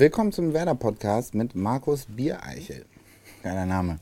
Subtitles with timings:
[0.00, 2.86] Willkommen zum Werder Podcast mit Markus Biereichel.
[3.42, 3.98] Geiler Name.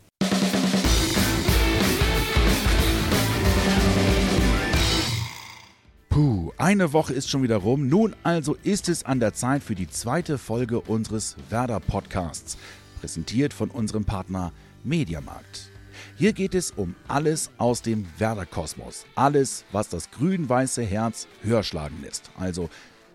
[6.08, 7.88] Puh, eine Woche ist schon wieder rum.
[7.88, 12.56] Nun also ist es an der Zeit für die zweite Folge unseres Werder Podcasts,
[13.00, 14.52] präsentiert von unserem Partner
[14.84, 15.68] Mediamarkt.
[16.14, 19.04] Hier geht es um alles aus dem Werder-Kosmos.
[19.16, 22.30] Alles, was das grün-weiße Herz höher schlagen lässt.
[22.38, 22.70] Also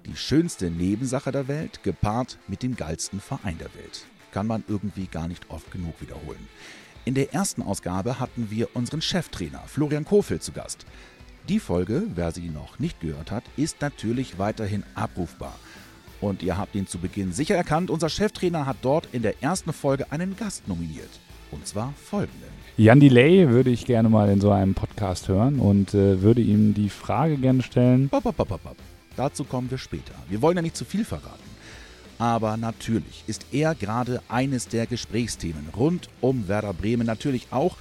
[0.05, 4.05] die schönste Nebensache der Welt, gepaart mit dem geilsten Verein der Welt.
[4.31, 6.47] Kann man irgendwie gar nicht oft genug wiederholen.
[7.05, 10.85] In der ersten Ausgabe hatten wir unseren Cheftrainer Florian Kofeld zu Gast.
[11.49, 15.59] Die Folge, wer sie noch nicht gehört hat, ist natürlich weiterhin abrufbar.
[16.21, 19.73] Und ihr habt ihn zu Beginn sicher erkannt, unser Cheftrainer hat dort in der ersten
[19.73, 21.09] Folge einen Gast nominiert.
[21.51, 22.49] Und zwar folgenden.
[22.77, 26.73] Jan Delay würde ich gerne mal in so einem Podcast hören und äh, würde ihm
[26.73, 28.07] die Frage gerne stellen.
[28.07, 28.77] Bop, bop, bop, bop.
[29.15, 30.13] Dazu kommen wir später.
[30.27, 31.43] Wir wollen ja nicht zu viel verraten.
[32.17, 37.77] Aber natürlich ist er gerade eines der Gesprächsthemen rund um Werder Bremen, natürlich auch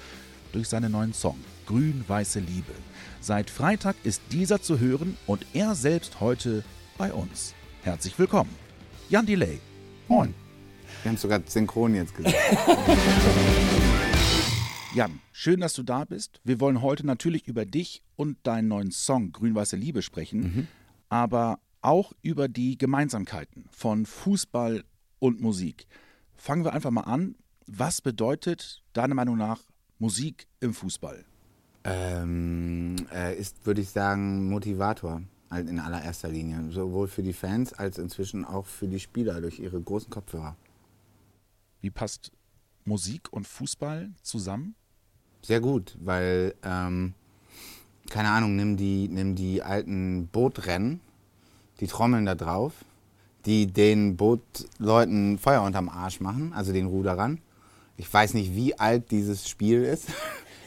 [0.51, 2.73] durch seinen neuen Song Grün-Weiße Liebe.
[3.21, 6.63] Seit Freitag ist dieser zu hören und er selbst heute
[6.97, 7.53] bei uns.
[7.83, 8.49] Herzlich willkommen,
[9.09, 9.59] Jan Delay.
[10.07, 10.33] Moin.
[11.01, 12.35] Wir haben sogar synchron jetzt gesagt.
[14.95, 16.39] Jan, schön, dass du da bist.
[16.43, 20.67] Wir wollen heute natürlich über dich und deinen neuen Song Grün-Weiße Liebe sprechen, mhm.
[21.13, 24.83] Aber auch über die Gemeinsamkeiten von Fußball
[25.19, 25.85] und Musik.
[26.35, 27.35] Fangen wir einfach mal an.
[27.67, 29.61] Was bedeutet deiner Meinung nach
[29.99, 31.23] Musik im Fußball?
[31.83, 36.71] Ähm, äh, ist, würde ich sagen, Motivator halt in allererster Linie.
[36.71, 40.57] Sowohl für die Fans als inzwischen auch für die Spieler durch ihre großen Kopfhörer.
[41.81, 42.31] Wie passt
[42.85, 44.73] Musik und Fußball zusammen?
[45.43, 47.13] Sehr gut, weil, ähm,
[48.09, 50.99] keine Ahnung, nimm die, nimm die alten Bootrennen,
[51.79, 52.73] die trommeln da drauf,
[53.45, 57.39] die den Bootleuten Feuer unterm Arsch machen, also den Ruderern.
[57.97, 60.07] Ich weiß nicht, wie alt dieses Spiel ist.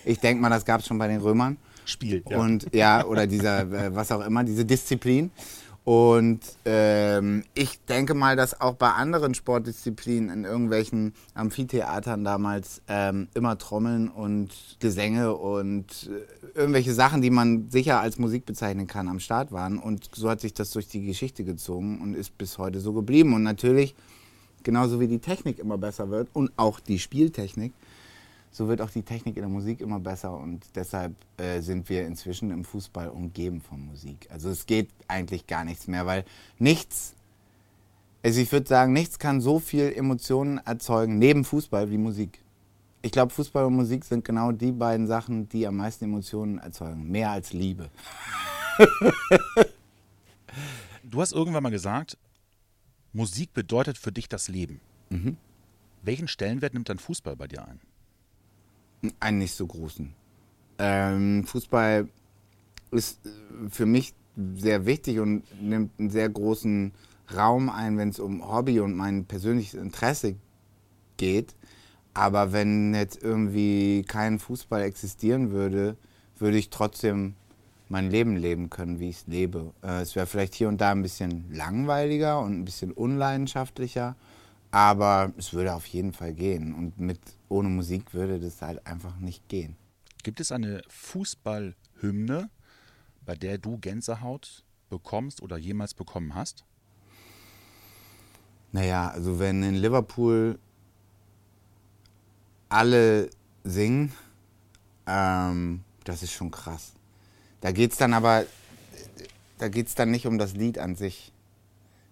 [0.08, 1.56] Ich denke mal, das gab es schon bei den Römern.
[1.84, 2.38] Spiel, ja.
[2.38, 5.32] Und ja, oder dieser, äh, was auch immer, diese Disziplin.
[5.86, 13.28] Und ähm, ich denke mal, dass auch bei anderen Sportdisziplinen in irgendwelchen Amphitheatern damals ähm,
[13.34, 19.06] immer Trommeln und Gesänge und äh, irgendwelche Sachen, die man sicher als Musik bezeichnen kann,
[19.06, 19.78] am Start waren.
[19.78, 23.32] Und so hat sich das durch die Geschichte gezogen und ist bis heute so geblieben.
[23.32, 23.94] Und natürlich,
[24.64, 27.72] genauso wie die Technik immer besser wird und auch die Spieltechnik,
[28.50, 32.06] so wird auch die Technik in der Musik immer besser und deshalb äh, sind wir
[32.06, 34.28] inzwischen im Fußball umgeben von Musik.
[34.30, 36.24] Also es geht eigentlich gar nichts mehr, weil
[36.58, 37.14] nichts,
[38.22, 42.40] also ich würde sagen, nichts kann so viel Emotionen erzeugen neben Fußball wie Musik.
[43.02, 47.08] Ich glaube, Fußball und Musik sind genau die beiden Sachen, die am meisten Emotionen erzeugen.
[47.08, 47.90] Mehr als Liebe.
[51.04, 52.18] du hast irgendwann mal gesagt,
[53.12, 54.80] Musik bedeutet für dich das Leben.
[55.10, 55.36] Mhm.
[56.02, 57.80] Welchen Stellenwert nimmt dann Fußball bei dir ein?
[59.20, 60.12] Einen nicht so großen.
[60.78, 62.08] Ähm, Fußball
[62.90, 63.20] ist
[63.70, 64.14] für mich
[64.56, 66.92] sehr wichtig und nimmt einen sehr großen
[67.34, 70.36] Raum ein, wenn es um Hobby und mein persönliches Interesse
[71.16, 71.54] geht.
[72.14, 75.96] Aber wenn jetzt irgendwie kein Fußball existieren würde,
[76.38, 77.34] würde ich trotzdem
[77.88, 79.72] mein Leben leben können, wie ich es lebe.
[79.82, 84.16] Äh, es wäre vielleicht hier und da ein bisschen langweiliger und ein bisschen unleidenschaftlicher,
[84.76, 86.74] aber es würde auf jeden Fall gehen.
[86.74, 89.74] Und mit ohne Musik würde das halt einfach nicht gehen.
[90.22, 92.50] Gibt es eine Fußballhymne,
[93.24, 96.66] bei der du Gänsehaut bekommst oder jemals bekommen hast?
[98.72, 100.58] Naja, also wenn in Liverpool
[102.68, 103.30] alle
[103.64, 104.12] singen,
[105.06, 106.92] ähm, das ist schon krass.
[107.62, 108.44] Da geht es dann aber,
[109.56, 111.32] da geht es dann nicht um das Lied an sich.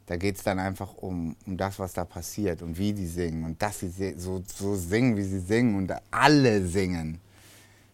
[0.06, 3.44] Da geht es dann einfach um, um das, was da passiert und wie die singen
[3.44, 7.20] und dass sie so, so singen, wie sie singen und alle singen.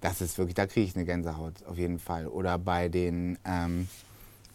[0.00, 2.26] Das ist wirklich, da kriege ich eine Gänsehaut auf jeden Fall.
[2.26, 3.86] Oder bei den, ähm,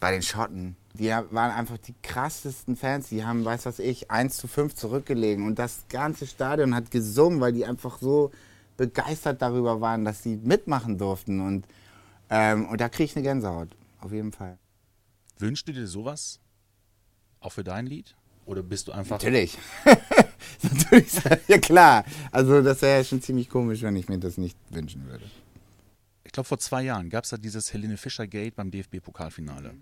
[0.00, 0.76] bei den Schotten.
[0.94, 3.08] Die waren einfach die krassesten Fans.
[3.08, 5.46] Die haben, weiß was ich, 1 zu 5 zurückgelegen.
[5.46, 8.32] Und das ganze Stadion hat gesungen, weil die einfach so
[8.76, 11.40] begeistert darüber waren, dass sie mitmachen durften.
[11.40, 11.66] Und,
[12.28, 13.68] ähm, und da kriege ich eine Gänsehaut,
[14.00, 14.58] auf jeden Fall.
[15.38, 16.40] Wünschst du dir sowas
[17.40, 18.14] auch für dein Lied?
[18.46, 19.16] Oder bist du einfach.
[19.16, 19.58] Natürlich.
[20.62, 21.12] Natürlich.
[21.48, 22.04] Ja, klar.
[22.30, 25.24] Also, das wäre ja schon ziemlich komisch, wenn ich mir das nicht wünschen würde.
[26.24, 29.74] Ich glaube, vor zwei Jahren gab es da dieses Helene Fischer Gate beim DFB-Pokalfinale.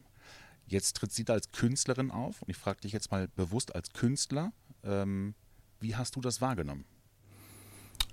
[0.66, 2.42] Jetzt tritt sie da als Künstlerin auf.
[2.42, 4.52] Und ich frage dich jetzt mal bewusst als Künstler,
[4.82, 5.34] ähm,
[5.80, 6.84] wie hast du das wahrgenommen?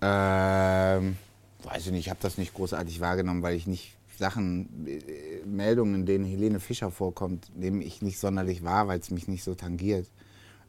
[0.01, 1.17] Ähm,
[1.63, 5.95] weiß ich nicht, ich habe das nicht großartig wahrgenommen, weil ich nicht Sachen, äh, Meldungen,
[5.95, 9.55] in denen Helene Fischer vorkommt, nehme ich nicht sonderlich wahr, weil es mich nicht so
[9.55, 10.07] tangiert.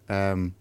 [0.08, 0.54] Ähm,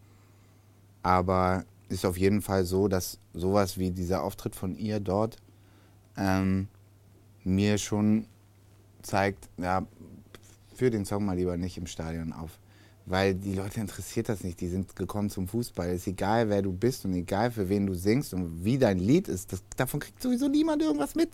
[1.04, 5.38] Aber ist auf jeden Fall so, dass sowas wie dieser Auftritt von ihr dort
[6.18, 6.68] ähm,
[7.44, 8.28] mir schon
[9.02, 9.86] zeigt, ja,
[10.76, 12.60] für den Song mal lieber nicht im Stadion auf.
[13.06, 14.62] Weil die Leute interessiert das nicht.
[14.62, 15.90] Die sind gekommen zum Fußball.
[15.90, 19.00] Es ist egal, wer du bist und egal, für wen du singst und wie dein
[19.00, 19.52] Lied ist.
[19.52, 21.32] Das, davon kriegt sowieso niemand irgendwas mit.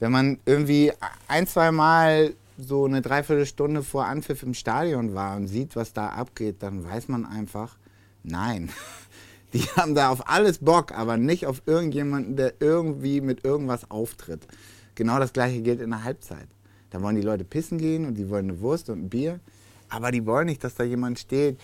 [0.00, 0.92] Wenn man irgendwie
[1.28, 6.08] ein, zwei Mal so eine Dreiviertelstunde vor Anpfiff im Stadion war und sieht, was da
[6.08, 7.76] abgeht, dann weiß man einfach,
[8.22, 8.70] nein.
[9.52, 14.48] Die haben da auf alles Bock, aber nicht auf irgendjemanden, der irgendwie mit irgendwas auftritt.
[14.96, 16.48] Genau das gleiche gilt in der Halbzeit.
[16.90, 19.38] Da wollen die Leute pissen gehen und die wollen eine Wurst und ein Bier.
[19.88, 21.60] Aber die wollen nicht, dass da jemand steht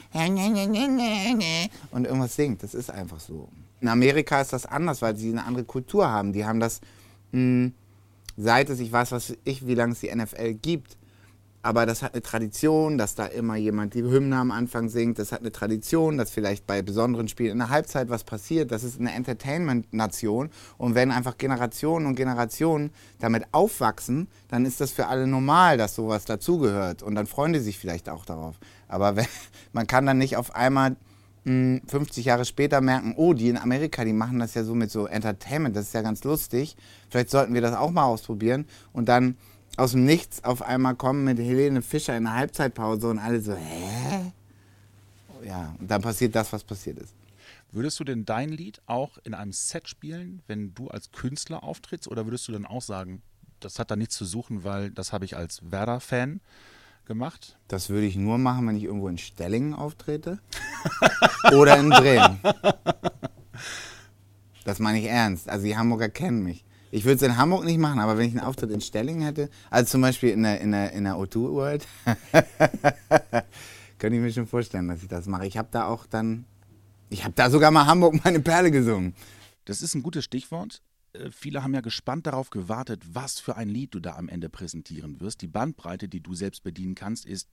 [1.91, 2.63] und irgendwas singt.
[2.63, 3.49] Das ist einfach so.
[3.81, 6.33] In Amerika ist das anders, weil sie eine andere Kultur haben.
[6.33, 6.81] Die haben das,
[7.33, 7.75] mh, hm,
[8.37, 10.97] seit es, ich weiß was ich, wie lange es die NFL gibt,
[11.63, 15.19] aber das hat eine Tradition, dass da immer jemand die Hymne am Anfang singt.
[15.19, 18.73] Das hat eine Tradition, dass vielleicht bei besonderen Spielen in der Halbzeit was passiert.
[18.73, 20.49] Das ist eine Entertainment-Nation.
[20.79, 25.95] Und wenn einfach Generationen und Generationen damit aufwachsen, dann ist das für alle normal, dass
[25.95, 27.03] sowas dazugehört.
[27.03, 28.59] Und dann freuen die sich vielleicht auch darauf.
[28.89, 29.27] Aber wenn,
[29.75, 30.97] man kann dann nicht auf einmal
[31.45, 34.91] 50 hm, Jahre später merken, oh, die in Amerika, die machen das ja so mit
[34.91, 36.77] so Entertainment, das ist ja ganz lustig.
[37.09, 38.67] Vielleicht sollten wir das auch mal ausprobieren.
[38.93, 39.37] Und dann
[39.77, 43.55] aus dem Nichts auf einmal kommen mit Helene Fischer in der Halbzeitpause und alle so,
[43.55, 44.33] hä?
[45.45, 47.15] Ja, und dann passiert das, was passiert ist.
[47.73, 52.09] Würdest du denn dein Lied auch in einem Set spielen, wenn du als Künstler auftrittst?
[52.09, 53.23] Oder würdest du dann auch sagen,
[53.61, 56.41] das hat da nichts zu suchen, weil das habe ich als Werder-Fan
[57.11, 57.59] gemacht?
[57.67, 60.39] Das würde ich nur machen, wenn ich irgendwo in Stellingen auftrete
[61.53, 62.39] oder in Bremen.
[64.65, 65.49] Das meine ich ernst.
[65.49, 66.65] Also die Hamburger kennen mich.
[66.93, 69.51] Ich würde es in Hamburg nicht machen, aber wenn ich einen Auftritt in Stellingen hätte,
[69.71, 71.85] also zum Beispiel in der, in der, in der O2 World,
[73.99, 75.47] könnte ich mir schon vorstellen, dass ich das mache.
[75.49, 76.45] Ich habe da auch dann,
[77.09, 79.15] ich habe da sogar mal Hamburg meine Perle gesungen.
[79.65, 80.81] Das ist ein gutes Stichwort.
[81.13, 84.49] Äh, viele haben ja gespannt darauf gewartet, was für ein Lied du da am Ende
[84.49, 85.43] präsentieren wirst.
[85.43, 87.49] Die Bandbreite, die du selbst bedienen kannst, ist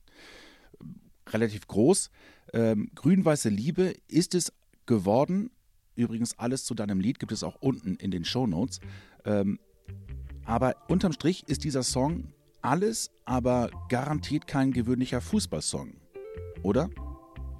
[0.80, 0.84] äh,
[1.30, 2.10] relativ groß.
[2.52, 4.52] Ähm, Grün-Weiße Liebe ist es
[4.86, 5.50] geworden.
[5.94, 8.80] Übrigens, alles zu deinem Lied gibt es auch unten in den Show Notes.
[9.24, 9.58] Ähm,
[10.44, 12.32] aber unterm Strich ist dieser Song
[12.62, 15.94] alles, aber garantiert kein gewöhnlicher Fußballsong.
[16.62, 16.88] Oder?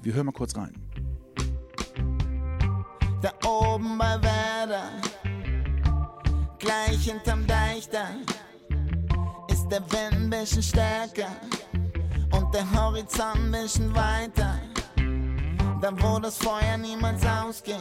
[0.03, 0.73] Wir hören mal kurz rein.
[3.21, 4.93] Da oben bei Werder,
[6.69, 8.09] gleich hinterm Deich da,
[9.51, 11.31] ist der Wind ein bisschen stärker
[12.33, 14.61] und der Horizont ein bisschen weiter.
[15.81, 17.77] Da wo das Feuer niemals ausgeht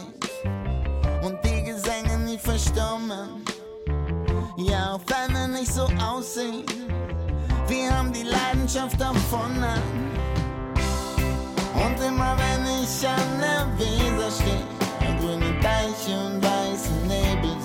[1.22, 3.44] und die Gesänge nie verstummen.
[4.56, 6.64] Ja, auch wenn wir nicht so aussehen,
[7.66, 9.82] wir haben die Leidenschaft erfunden.
[11.74, 17.57] Und immer wenn ich an der Weser stehe, grüne Deiche und weiße Nebel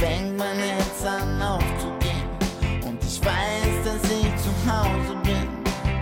[0.00, 2.28] fängt mein Herz an aufzugehen.
[2.86, 5.46] Und ich weiß, dass ich zu Hause bin,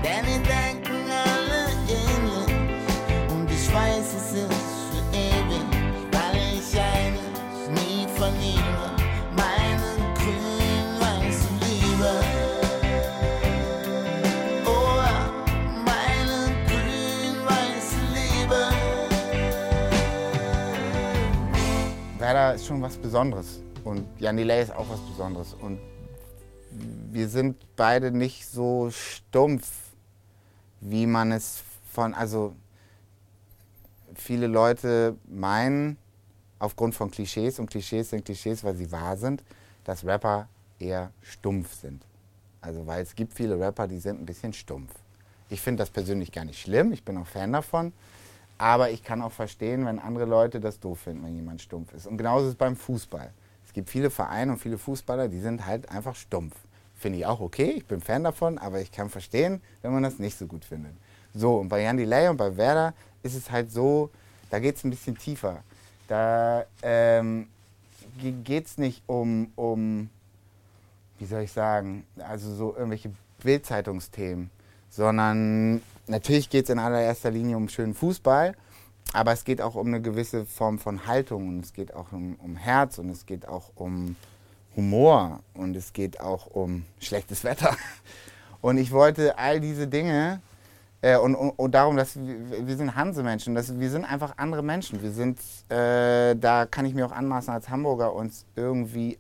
[0.05, 2.55] denn ihr denken alle ähnlich.
[3.33, 5.67] Und ich weiß, es ist für ewig,
[6.13, 8.87] weil ich eines nie verliere.
[14.65, 15.03] Oh,
[15.85, 18.61] meine grün-weiße Liebe.
[22.21, 25.55] Werder ist schon was Besonderes und Jan Delay ist auch was Besonderes.
[25.55, 25.79] Und
[27.11, 29.71] wir sind beide nicht so stumpf,
[30.81, 32.55] wie man es von, also
[34.15, 35.97] viele Leute meinen,
[36.59, 39.43] aufgrund von Klischees, und Klischees sind Klischees, weil sie wahr sind,
[39.85, 42.03] dass Rapper eher stumpf sind.
[42.61, 44.93] Also weil es gibt viele Rapper, die sind ein bisschen stumpf.
[45.49, 47.93] Ich finde das persönlich gar nicht schlimm, ich bin auch Fan davon.
[48.59, 52.09] Aber ich kann auch verstehen, wenn andere Leute das doof finden, wenn jemand stumpf ist.
[52.09, 53.33] Und genauso ist es beim Fußball.
[53.79, 56.57] Es gibt viele Vereine und viele Fußballer, die sind halt einfach stumpf.
[56.97, 60.19] Finde ich auch okay, ich bin Fan davon, aber ich kann verstehen, wenn man das
[60.19, 60.91] nicht so gut findet.
[61.33, 62.93] So, und bei Jan Delay und bei Werder
[63.23, 64.11] ist es halt so,
[64.51, 65.63] da geht es ein bisschen tiefer.
[66.09, 67.47] Da ähm,
[68.43, 70.11] geht es nicht um, um,
[71.21, 73.13] wie soll ich sagen, also so irgendwelche
[73.45, 74.51] Bildzeitungsthemen,
[74.91, 78.57] sondern natürlich geht es in allererster Linie um schönen Fußball,
[79.13, 82.37] aber es geht auch um eine gewisse Form von Haltung und es geht auch um,
[82.37, 84.17] um Herz und es geht auch um
[84.77, 87.77] Humor und es geht auch um schlechtes Wetter.
[88.61, 90.41] Und ich wollte all diese Dinge
[91.01, 94.65] äh, und, und, und darum, dass wir, wir sind Hansemenschen, dass wir sind einfach andere
[94.65, 95.01] Menschen.
[95.01, 95.39] Wir sind,
[95.69, 99.17] äh, da kann ich mir auch anmaßen als Hamburger uns irgendwie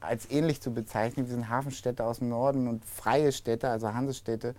[0.00, 1.26] als ähnlich zu bezeichnen.
[1.26, 4.54] Wir sind Hafenstädte aus dem Norden und freie Städte, also Hansestädte.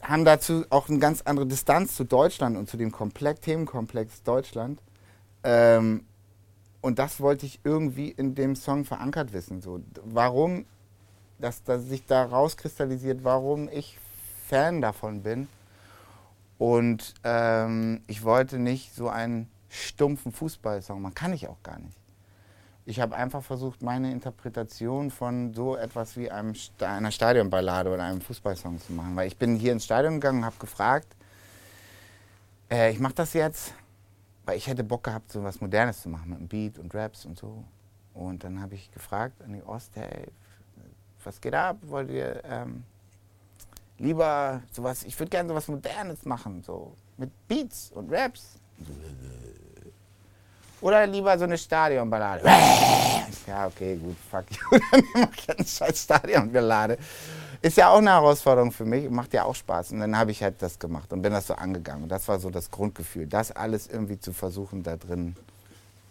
[0.00, 4.80] Haben dazu auch eine ganz andere Distanz zu Deutschland und zu dem Komplex, Themenkomplex Deutschland.
[5.44, 6.04] Ähm,
[6.80, 9.60] und das wollte ich irgendwie in dem Song verankert wissen.
[9.60, 10.66] So, warum,
[11.38, 13.98] dass, dass sich da rauskristallisiert, warum ich
[14.48, 15.48] Fan davon bin.
[16.58, 22.01] Und ähm, ich wollte nicht so einen stumpfen Fußballsong, man kann ich auch gar nicht.
[22.84, 28.20] Ich habe einfach versucht, meine Interpretation von so etwas wie einem, einer Stadionballade oder einem
[28.20, 29.14] Fußballsong zu machen.
[29.14, 31.14] Weil ich bin hier ins Stadion gegangen und habe gefragt,
[32.70, 33.74] äh, ich mache das jetzt,
[34.44, 37.24] weil ich hätte Bock gehabt, so was Modernes zu machen mit einem Beat und Raps
[37.24, 37.62] und so.
[38.14, 40.26] Und dann habe ich gefragt an die Ost, hey,
[41.22, 41.76] was geht ab?
[41.82, 42.82] Wollt ihr ähm,
[43.98, 48.58] lieber sowas, ich würde gerne sowas Modernes machen, so mit Beats und Raps.
[50.82, 52.44] Oder lieber so eine Stadionballade.
[53.46, 54.78] Ja, okay, gut, fuck you.
[54.92, 56.96] Dann mache ich eine scheiß Stadionballade.
[57.60, 59.92] Ist ja auch eine Herausforderung für mich, macht ja auch Spaß.
[59.92, 62.04] Und dann habe ich halt das gemacht und bin das so angegangen.
[62.04, 65.34] Und das war so das Grundgefühl, das alles irgendwie zu versuchen, da drin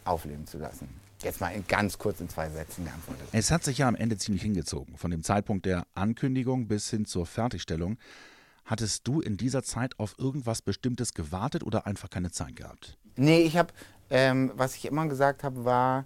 [0.03, 0.89] aufleben zu lassen.
[1.23, 3.27] Jetzt mal in ganz kurz in zwei Sätzen geantwortet.
[3.31, 4.97] Es hat sich ja am Ende ziemlich hingezogen.
[4.97, 7.97] Von dem Zeitpunkt der Ankündigung bis hin zur Fertigstellung.
[8.65, 12.97] Hattest du in dieser Zeit auf irgendwas Bestimmtes gewartet oder einfach keine Zeit gehabt?
[13.15, 13.73] Nee, ich habe,
[14.11, 16.05] ähm, was ich immer gesagt habe, war,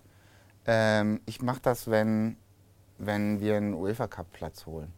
[0.65, 2.37] ähm, ich mache das, wenn,
[2.99, 4.93] wenn wir einen UEFA Cup Platz holen.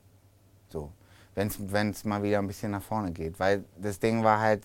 [0.69, 0.91] So,
[1.33, 3.39] wenn es mal wieder ein bisschen nach vorne geht.
[3.39, 4.63] Weil das Ding war halt,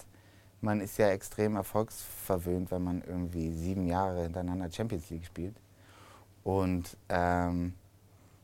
[0.60, 5.54] man ist ja extrem erfolgsverwöhnt, wenn man irgendwie sieben Jahre hintereinander Champions League spielt.
[6.42, 7.74] Und ähm,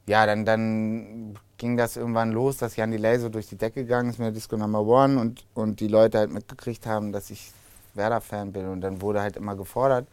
[0.06, 4.10] ja, dann, dann ging das irgendwann los, dass Jan Delay so durch die Decke gegangen
[4.10, 7.52] ist mit Disco Number One und, und die Leute halt mitgekriegt haben, dass ich
[7.98, 8.66] Werder-Fan bin.
[8.68, 10.08] Und dann wurde halt immer gefordert.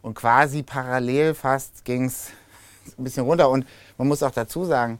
[0.00, 2.30] Und quasi parallel fast ging es
[2.98, 3.50] ein bisschen runter.
[3.50, 3.66] Und
[3.98, 4.98] man muss auch dazu sagen,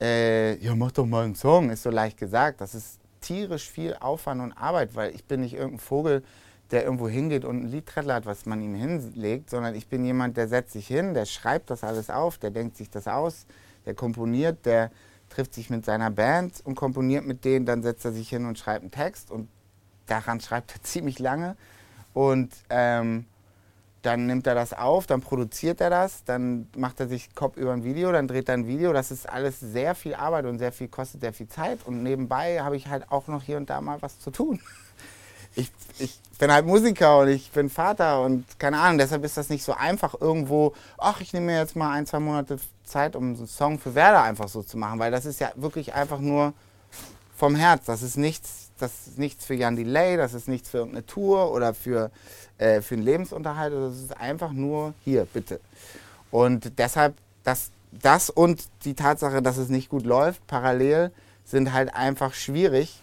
[0.00, 2.62] äh, ja, mach doch mal einen Song, ist so leicht gesagt.
[2.62, 6.22] Das ist tierisch viel Aufwand und Arbeit, weil ich bin nicht irgendein Vogel,
[6.70, 10.36] der irgendwo hingeht und ein Lied trällert, was man ihm hinlegt, sondern ich bin jemand,
[10.36, 13.46] der setzt sich hin, der schreibt das alles auf, der denkt sich das aus,
[13.86, 14.90] der komponiert, der
[15.28, 18.58] trifft sich mit seiner Band und komponiert mit denen, dann setzt er sich hin und
[18.58, 19.48] schreibt einen Text und
[20.06, 21.56] daran schreibt er ziemlich lange
[22.12, 23.26] und ähm,
[24.04, 27.72] dann nimmt er das auf, dann produziert er das, dann macht er sich Kopf über
[27.72, 28.92] ein Video, dann dreht er ein Video.
[28.92, 31.78] Das ist alles sehr viel Arbeit und sehr viel kostet sehr viel Zeit.
[31.86, 34.60] Und nebenbei habe ich halt auch noch hier und da mal was zu tun.
[35.56, 35.70] Ich,
[36.00, 39.62] ich bin halt Musiker und ich bin Vater und keine Ahnung, deshalb ist das nicht
[39.62, 43.46] so einfach irgendwo, ach, ich nehme mir jetzt mal ein, zwei Monate Zeit, um einen
[43.46, 46.54] Song für Werder einfach so zu machen, weil das ist ja wirklich einfach nur
[47.44, 47.84] vom Herz.
[47.84, 51.52] Das ist nichts, das ist nichts für Jan Delay, das ist nichts für irgendeine Tour
[51.52, 52.10] oder für
[52.56, 53.74] äh, für den Lebensunterhalt.
[53.74, 55.60] Das also ist einfach nur hier, bitte.
[56.30, 61.10] Und deshalb, das, das und die Tatsache, dass es nicht gut läuft, parallel,
[61.44, 62.98] sind halt einfach schwierig,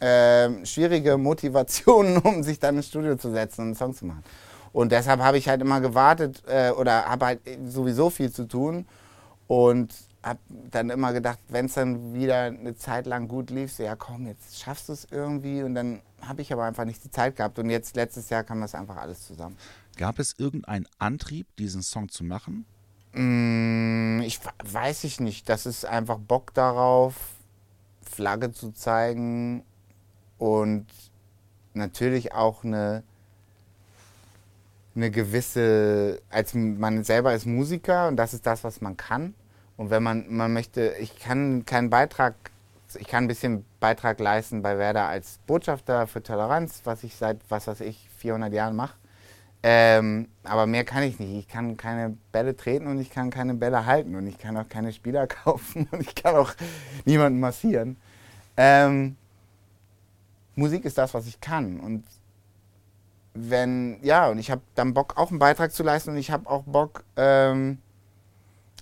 [0.00, 4.24] äh, schwierige Motivationen, um sich dann ins Studio zu setzen und einen Song zu machen.
[4.72, 8.86] Und deshalb habe ich halt immer gewartet äh, oder habe halt sowieso viel zu tun
[9.46, 9.92] und
[10.24, 13.94] habe dann immer gedacht, wenn es dann wieder eine Zeit lang gut lief, so ja
[13.94, 17.36] komm, jetzt schaffst du es irgendwie und dann habe ich aber einfach nicht die Zeit
[17.36, 19.56] gehabt und jetzt letztes Jahr kam das einfach alles zusammen.
[19.96, 22.64] Gab es irgendeinen Antrieb, diesen Song zu machen?
[23.12, 25.48] Mm, ich weiß ich nicht.
[25.48, 27.14] Das ist einfach Bock darauf,
[28.02, 29.62] Flagge zu zeigen
[30.38, 30.86] und
[31.74, 33.04] natürlich auch eine
[34.96, 39.34] eine gewisse, als man selber ist Musiker und das ist das, was man kann.
[39.76, 42.34] Und wenn man, man möchte, ich kann keinen Beitrag,
[42.98, 47.38] ich kann ein bisschen Beitrag leisten bei Werder als Botschafter für Toleranz, was ich seit,
[47.48, 48.96] was weiß ich, 400 Jahren mache.
[49.66, 51.32] Ähm, aber mehr kann ich nicht.
[51.32, 54.68] Ich kann keine Bälle treten und ich kann keine Bälle halten und ich kann auch
[54.68, 56.52] keine Spieler kaufen und ich kann auch
[57.04, 57.96] niemanden massieren.
[58.56, 59.16] Ähm,
[60.54, 61.80] Musik ist das, was ich kann.
[61.80, 62.04] Und
[63.32, 66.48] wenn, ja, und ich habe dann Bock, auch einen Beitrag zu leisten und ich habe
[66.48, 67.78] auch Bock, ähm,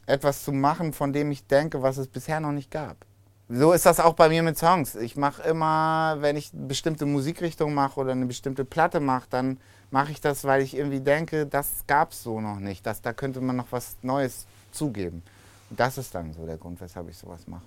[0.06, 3.04] etwas zu machen, von dem ich denke, was es bisher noch nicht gab.
[3.48, 4.94] So ist das auch bei mir mit Songs.
[4.94, 9.58] Ich mache immer, wenn ich eine bestimmte Musikrichtung mache oder eine bestimmte Platte mache, dann
[9.90, 12.86] mache ich das, weil ich irgendwie denke, das gab es so noch nicht.
[12.86, 15.22] Das, da könnte man noch was Neues zugeben.
[15.68, 17.64] Und das ist dann so der Grund, weshalb ich sowas mache.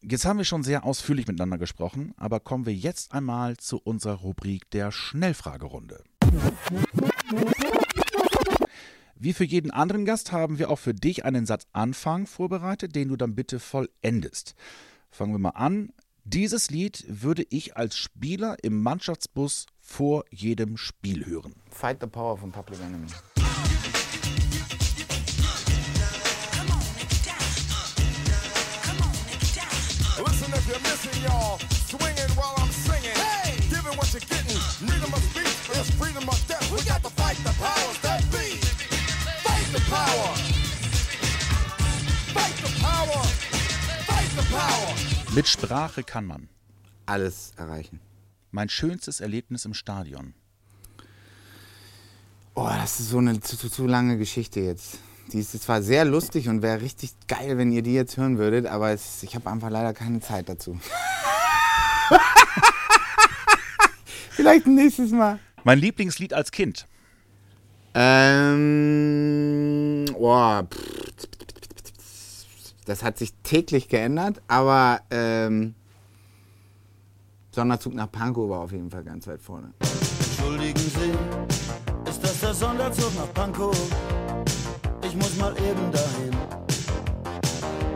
[0.00, 4.16] Jetzt haben wir schon sehr ausführlich miteinander gesprochen, aber kommen wir jetzt einmal zu unserer
[4.16, 6.02] Rubrik der Schnellfragerunde.
[9.16, 13.16] Wie für jeden anderen Gast haben wir auch für dich einen Satzanfang vorbereitet, den du
[13.16, 14.54] dann bitte vollendest.
[15.10, 15.92] Fangen wir mal an.
[16.24, 21.54] Dieses Lied würde ich als Spieler im Mannschaftsbus vor jedem Spiel hören.
[21.70, 23.06] Fight the Power von Public Enemy.
[30.18, 31.58] Listen if you're missing, y'all.
[31.86, 32.34] Swinging
[34.14, 34.56] you're getting.
[34.86, 36.70] Freedom of speech is freedom of death.
[36.70, 38.43] We got to fight the powers that be.
[39.74, 40.36] The power.
[42.32, 43.24] Fight the power.
[44.06, 45.34] Fight the power.
[45.34, 46.48] Mit Sprache kann man.
[47.06, 47.98] Alles erreichen.
[48.52, 50.34] Mein schönstes Erlebnis im Stadion.
[52.54, 54.98] Oh, das ist so eine zu, zu, zu lange Geschichte jetzt.
[55.32, 58.66] Die ist zwar sehr lustig und wäre richtig geil, wenn ihr die jetzt hören würdet,
[58.66, 60.78] aber es, ich habe einfach leider keine Zeit dazu.
[64.30, 65.40] Vielleicht nächstes Mal.
[65.64, 66.86] Mein Lieblingslied als Kind.
[67.96, 68.84] Ähm,
[70.18, 70.62] oh,
[72.86, 75.74] das hat sich täglich geändert, aber ähm,
[77.52, 79.72] Sonderzug nach Pankow war auf jeden Fall ganz weit vorne.
[79.78, 81.12] Entschuldigen Sie,
[82.10, 83.76] ist das der Sonderzug nach Pankow?
[85.02, 86.32] Ich muss mal eben dahin,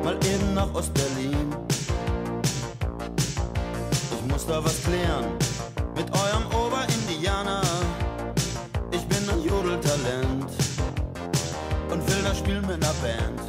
[0.05, 1.53] mal eben nach Ostberlin.
[4.13, 5.25] Ich muss da was klären
[5.97, 6.58] mit eurem
[12.39, 13.41] spielen mit einer Band.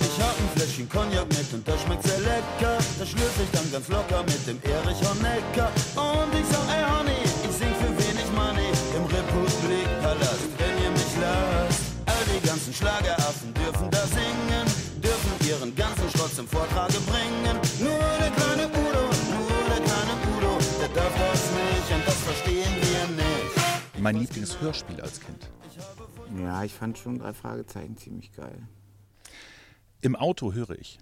[0.00, 2.78] Ich hab ein Fläschchen Cognac mit und das schmeckt sehr lecker.
[2.98, 5.70] Das schlürfe ich dann ganz locker mit dem Erich Honecker.
[5.94, 11.14] Und ich sag, ey Honey, ich sing für wenig Money im Republikpalast, wenn ihr mich
[11.22, 11.82] lasst.
[12.06, 14.66] All die ganzen Schlageraffen dürfen da singen,
[14.98, 17.54] dürfen ihren ganzen Schrott zum Vortrage bringen.
[17.78, 22.74] Nur der kleine Udo, nur der kleine Udo, der darf das nicht und das verstehen
[22.82, 23.52] wir nicht.
[23.98, 25.48] Mein Lieblingshörspiel als Kind.
[26.40, 28.66] Ja, ich fand schon drei Fragezeichen ziemlich geil.
[30.00, 30.98] Im Auto höre ich.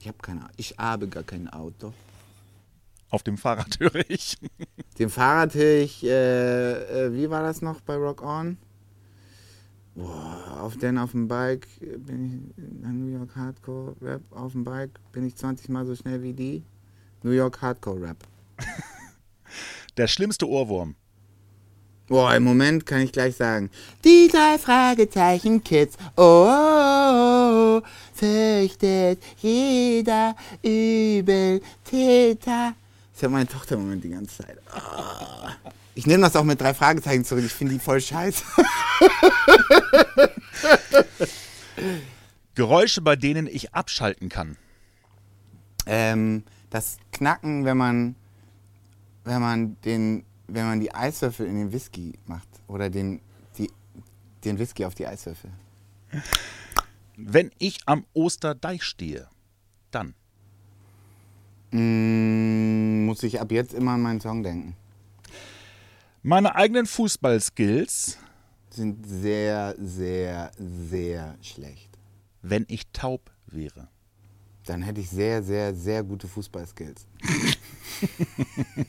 [0.00, 1.92] Ich habe keine Ich habe gar kein Auto.
[3.10, 4.38] Auf dem Fahrrad höre ich.
[4.98, 8.56] Den Fahrrad höre ich, äh, äh, wie war das noch bei Rock On?
[9.94, 14.98] Boah, auf den auf dem Bike bin ich New York Hardcore Rap auf dem Bike
[15.12, 16.64] bin ich 20 mal so schnell wie die.
[17.22, 18.16] New York Hardcore Rap.
[19.98, 20.96] Der schlimmste Ohrwurm.
[22.08, 23.70] Boah, im Moment kann ich gleich sagen.
[24.04, 25.96] Die drei Fragezeichen Kids.
[26.16, 31.62] Oh, oh, oh fürchtet jeder Übeltäter.
[33.12, 34.58] Das hört meine Tochter im Moment die ganze Zeit.
[34.74, 35.48] Oh.
[35.94, 37.44] Ich nehme das auch mit drei Fragezeichen zurück.
[37.44, 38.44] Ich finde die voll scheiße.
[42.54, 44.56] Geräusche, bei denen ich abschalten kann.
[45.86, 48.14] ähm, das Knacken, wenn man,
[49.24, 53.20] wenn man den, wenn man die Eiswürfel in den Whisky macht oder den,
[53.56, 53.70] die,
[54.44, 55.50] den Whisky auf die Eiswürfel.
[57.16, 59.28] Wenn ich am Osterdeich stehe,
[59.90, 60.14] dann.
[61.70, 64.76] Mm, muss ich ab jetzt immer an meinen Song denken.
[66.22, 68.18] Meine eigenen Fußballskills,
[68.70, 71.98] Sind sehr, sehr, sehr schlecht.
[72.42, 73.88] wenn ich taub wäre.
[74.66, 77.06] Dann hätte ich sehr, sehr, sehr gute Fußballskills.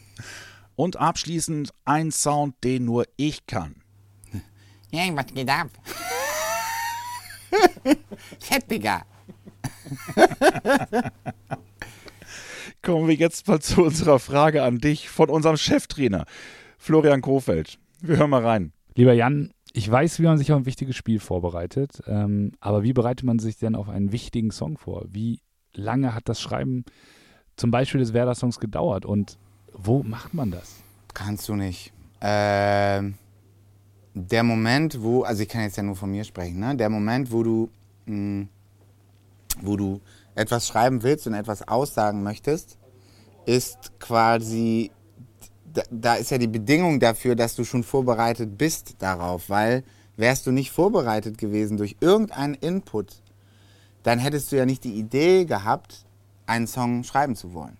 [0.75, 3.75] Und abschließend ein Sound, den nur ich kann.
[4.91, 5.69] Ja, was geht ab?
[8.39, 9.03] Fettbiger.
[12.81, 16.25] Kommen wir jetzt mal zu unserer Frage an dich von unserem Cheftrainer,
[16.77, 17.79] Florian Kofeld.
[18.01, 18.73] Wir hören mal rein.
[18.95, 22.93] Lieber Jan, ich weiß, wie man sich auf ein wichtiges Spiel vorbereitet, ähm, aber wie
[22.93, 25.05] bereitet man sich denn auf einen wichtigen Song vor?
[25.09, 25.39] Wie
[25.73, 26.85] lange hat das Schreiben
[27.55, 29.37] zum Beispiel des Werder-Songs gedauert und
[29.73, 30.75] wo macht man das?
[31.13, 31.93] Kannst du nicht.
[32.21, 33.15] Ähm,
[34.13, 36.75] der Moment, wo, also ich kann jetzt ja nur von mir sprechen, ne?
[36.75, 37.69] Der Moment, wo du,
[38.05, 38.47] mh,
[39.61, 40.01] wo du
[40.35, 42.77] etwas schreiben willst und etwas aussagen möchtest,
[43.45, 44.91] ist quasi,
[45.73, 49.83] da, da ist ja die Bedingung dafür, dass du schon vorbereitet bist darauf, weil
[50.15, 53.21] wärst du nicht vorbereitet gewesen durch irgendeinen Input,
[54.03, 56.05] dann hättest du ja nicht die Idee gehabt,
[56.45, 57.77] einen Song schreiben zu wollen.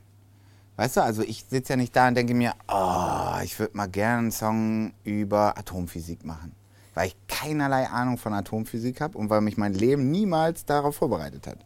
[0.75, 3.87] Weißt du, also ich sitze ja nicht da und denke mir, oh, ich würde mal
[3.87, 6.53] gerne einen Song über Atomphysik machen.
[6.95, 11.47] Weil ich keinerlei Ahnung von Atomphysik habe und weil mich mein Leben niemals darauf vorbereitet
[11.47, 11.57] hat.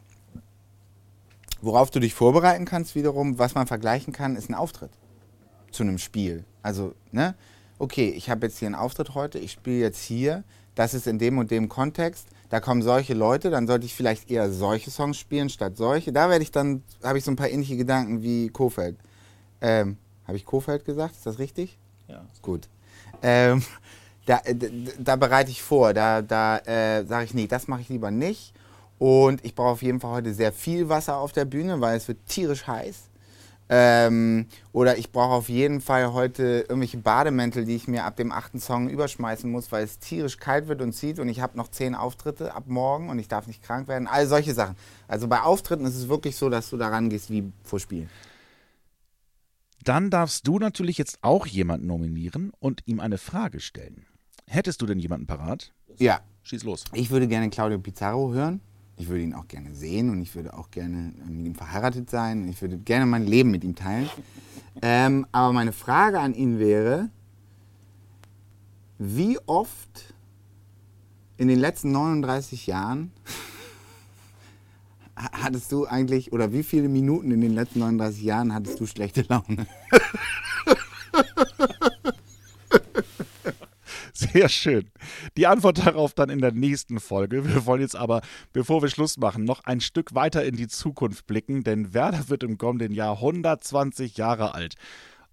[1.62, 4.92] Worauf du dich vorbereiten kannst wiederum, was man vergleichen kann, ist ein Auftritt
[5.72, 6.46] zu einem Spiel.
[6.62, 7.36] Also, ne?
[7.80, 10.44] Okay, ich habe jetzt hier einen Auftritt heute, ich spiele jetzt hier,
[10.76, 14.32] das ist in dem und dem Kontext, da kommen solche Leute, dann sollte ich vielleicht
[14.32, 16.12] eher solche Songs spielen statt solche.
[16.14, 18.98] Da werde ich dann, habe ich so ein paar ähnliche Gedanken wie Kofeld.
[19.62, 21.16] Ähm, habe ich Kofeld gesagt?
[21.16, 21.78] Ist das richtig?
[22.08, 22.26] Ja.
[22.42, 22.70] Gut.
[23.22, 23.64] Ähm,
[24.26, 27.68] da, äh, d- d- da bereite ich vor, da, da äh, sage ich, nee, das
[27.68, 28.54] mache ich lieber nicht.
[28.98, 32.08] Und ich brauche auf jeden Fall heute sehr viel Wasser auf der Bühne, weil es
[32.08, 33.10] wird tierisch heiß.
[33.70, 38.32] Ähm, oder ich brauche auf jeden Fall heute irgendwelche Bademäntel, die ich mir ab dem
[38.32, 41.68] achten Song überschmeißen muss, weil es tierisch kalt wird und zieht und ich habe noch
[41.68, 44.08] zehn Auftritte ab morgen und ich darf nicht krank werden.
[44.08, 44.76] All solche Sachen.
[45.08, 48.10] Also bei Auftritten ist es wirklich so, dass du da rangehst wie vor Spielen.
[49.84, 54.06] Dann darfst du natürlich jetzt auch jemanden nominieren und ihm eine Frage stellen.
[54.46, 55.74] Hättest du denn jemanden parat?
[55.98, 56.86] Ja, Schieß los.
[56.94, 58.62] ich würde gerne Claudio Pizarro hören.
[59.00, 62.48] Ich würde ihn auch gerne sehen und ich würde auch gerne mit ihm verheiratet sein.
[62.48, 64.10] Ich würde gerne mein Leben mit ihm teilen.
[64.82, 67.10] Ähm, aber meine Frage an ihn wäre,
[68.98, 70.14] wie oft
[71.38, 73.12] in den letzten 39 Jahren
[75.16, 78.88] ha- hattest du eigentlich, oder wie viele Minuten in den letzten 39 Jahren hattest du
[78.88, 79.68] schlechte Laune?
[84.38, 84.92] Sehr schön.
[85.36, 87.44] Die Antwort darauf dann in der nächsten Folge.
[87.44, 88.22] Wir wollen jetzt aber,
[88.54, 92.44] bevor wir Schluss machen, noch ein Stück weiter in die Zukunft blicken, denn Werder wird
[92.44, 94.76] im kommenden Jahr 120 Jahre alt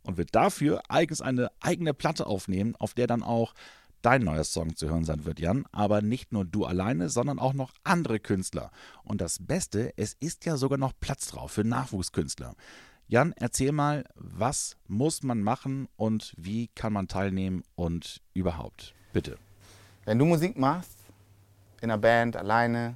[0.05, 3.53] und wird dafür eigens eine eigene Platte aufnehmen, auf der dann auch
[4.01, 5.67] dein neuer Song zu hören sein wird, Jan.
[5.71, 8.71] Aber nicht nur du alleine, sondern auch noch andere Künstler.
[9.03, 12.55] Und das Beste, es ist ja sogar noch Platz drauf für Nachwuchskünstler.
[13.07, 18.95] Jan, erzähl mal, was muss man machen und wie kann man teilnehmen und überhaupt?
[19.13, 19.37] Bitte.
[20.07, 20.97] Wenn du Musik machst,
[21.83, 22.95] in einer Band, alleine,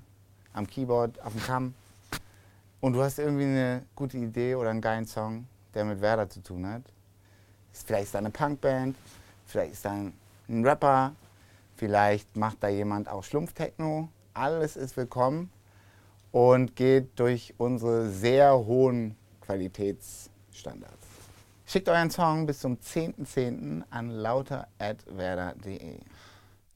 [0.54, 1.74] am Keyboard, auf dem Kamm,
[2.80, 6.42] und du hast irgendwie eine gute Idee oder einen geilen Song, der mit Werder zu
[6.42, 6.84] tun hat,
[7.72, 8.96] vielleicht ist da eine Punkband,
[9.44, 11.14] vielleicht ist da ein Rapper,
[11.76, 15.50] vielleicht macht da jemand auch Schlumpftechno, alles ist willkommen
[16.32, 19.17] und geht durch unsere sehr hohen
[19.48, 21.06] Qualitätsstandards.
[21.64, 23.82] Schickt euren Song bis zum 10.10.
[23.88, 26.00] an lauter.werder.de.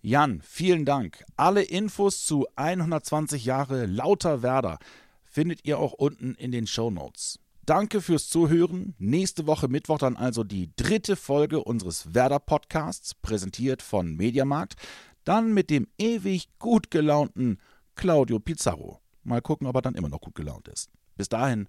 [0.00, 1.22] Jan, vielen Dank.
[1.36, 4.78] Alle Infos zu 120 Jahre Lauter Werder
[5.22, 7.38] findet ihr auch unten in den Show Notes.
[7.66, 8.94] Danke fürs Zuhören.
[8.98, 14.76] Nächste Woche Mittwoch dann also die dritte Folge unseres Werder Podcasts, präsentiert von Mediamarkt.
[15.24, 17.58] Dann mit dem ewig gut gelaunten
[17.96, 19.00] Claudio Pizarro.
[19.24, 20.90] Mal gucken, ob er dann immer noch gut gelaunt ist.
[21.16, 21.68] Bis dahin,